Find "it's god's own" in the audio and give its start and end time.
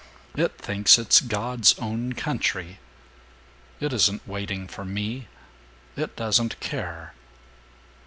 0.97-2.13